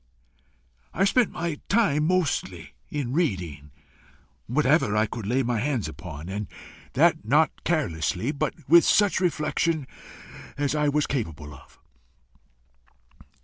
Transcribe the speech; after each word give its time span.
I 0.95 1.05
spent 1.05 1.29
my 1.29 1.59
time 1.69 2.07
mostly 2.07 2.73
in 2.89 3.13
reading 3.13 3.69
whatever 4.47 4.97
I 4.97 5.05
could 5.05 5.27
lay 5.27 5.43
my 5.43 5.59
hands 5.59 5.87
upon 5.87 6.27
and 6.27 6.47
that 6.93 7.23
not 7.23 7.63
carelessly, 7.65 8.31
but 8.31 8.55
with 8.67 8.83
such 8.83 9.19
reflection 9.19 9.85
as 10.57 10.73
I 10.73 10.89
was 10.89 11.05
capable 11.05 11.53
of. 11.53 11.77